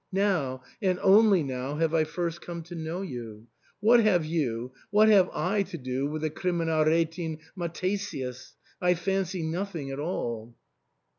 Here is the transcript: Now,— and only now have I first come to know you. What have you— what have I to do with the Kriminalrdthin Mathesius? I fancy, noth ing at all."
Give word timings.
Now,— 0.11 0.63
and 0.81 0.97
only 1.03 1.43
now 1.43 1.75
have 1.75 1.93
I 1.93 2.05
first 2.05 2.41
come 2.41 2.63
to 2.63 2.73
know 2.73 3.03
you. 3.03 3.45
What 3.81 3.99
have 3.99 4.25
you— 4.25 4.71
what 4.89 5.09
have 5.09 5.29
I 5.31 5.61
to 5.67 5.77
do 5.77 6.07
with 6.09 6.23
the 6.23 6.31
Kriminalrdthin 6.31 7.37
Mathesius? 7.55 8.55
I 8.81 8.95
fancy, 8.95 9.43
noth 9.43 9.75
ing 9.75 9.91
at 9.91 9.99
all." 9.99 10.55